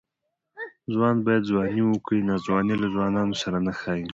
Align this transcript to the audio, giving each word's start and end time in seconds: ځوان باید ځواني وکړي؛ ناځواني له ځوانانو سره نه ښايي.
ځوان 0.93 1.15
باید 1.25 1.47
ځواني 1.49 1.81
وکړي؛ 1.85 2.19
ناځواني 2.29 2.75
له 2.81 2.87
ځوانانو 2.95 3.35
سره 3.41 3.57
نه 3.65 3.71
ښايي. 3.79 4.05